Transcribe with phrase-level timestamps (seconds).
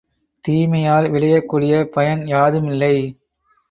[0.45, 2.95] தீமையால் விளையக்கூடிய பயன் யாதுமில்லை.